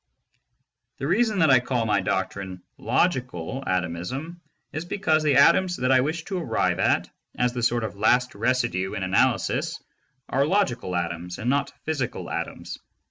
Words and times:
The 0.97 1.05
reason 1.05 1.37
that 1.37 1.51
I 1.51 1.59
call 1.59 1.85
my 1.85 2.01
doctrine 2.01 2.63
logical 2.79 3.63
atomism 3.67 4.41
is 4.73 4.83
because 4.83 5.21
the 5.21 5.35
atoms 5.35 5.77
that 5.77 5.91
I 5.91 6.01
wish 6.01 6.25
to 6.25 6.39
arrive 6.39 6.79
at 6.79 7.11
as 7.37 7.53
the 7.53 7.61
sort 7.61 7.83
of 7.83 7.93
last 7.95 8.33
residue 8.33 8.93
in 8.95 9.03
analysis 9.03 9.79
are 10.27 10.43
logical 10.47 10.95
atoms 10.95 11.37
and 11.37 11.51
not 11.51 11.71
physical 11.85 12.31
atoms. 12.31 12.79